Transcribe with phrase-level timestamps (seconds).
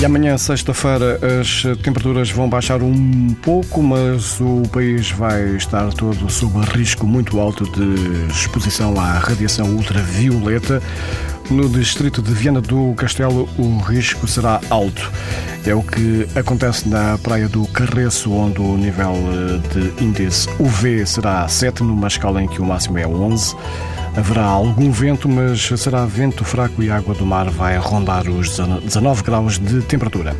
[0.00, 6.30] E amanhã, sexta-feira, as temperaturas vão baixar um pouco, mas o país vai estar todo
[6.30, 10.82] sob risco muito alto de exposição à radiação ultravioleta.
[11.50, 15.12] No distrito de Viana do Castelo, o risco será alto.
[15.66, 19.12] É o que acontece na praia do Carreço, onde o nível
[19.70, 23.54] de índice UV será 7, numa escala em que o máximo é 11.
[24.16, 28.58] Haverá algum vento, mas será vento fraco e a água do mar vai rondar os
[28.58, 30.36] 19 graus de temperatura.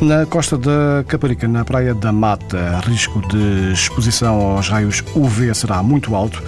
[0.00, 5.82] Na costa da Caparica, na Praia da Mata, risco de exposição aos raios UV será
[5.82, 6.42] muito alto.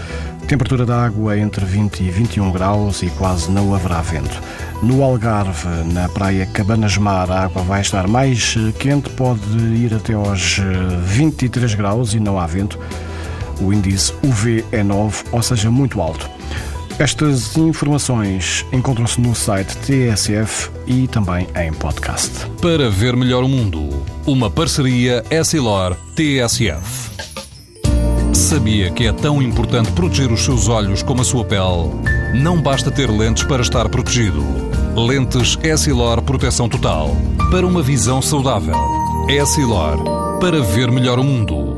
[0.46, 4.40] Temperatura da água entre 20 e 21 graus e quase não haverá vento.
[4.82, 10.12] No Algarve, na Praia Cabanas Mar, a água vai estar mais quente, pode ir até
[10.12, 10.60] aos
[11.04, 12.78] 23 graus e não há vento.
[13.60, 16.28] O índice UV é 9, ou seja, muito alto.
[16.98, 22.46] Estas informações encontram-se no site TSF e também em podcast.
[22.60, 27.08] Para ver melhor o mundo, uma parceria Essilor-TSF.
[28.32, 31.90] Sabia que é tão importante proteger os seus olhos como a sua pele?
[32.34, 34.42] Não basta ter lentes para estar protegido.
[34.96, 37.16] Lentes Essilor Proteção Total.
[37.50, 38.74] Para uma visão saudável.
[39.28, 40.38] Essilor.
[40.40, 41.77] Para ver melhor o mundo.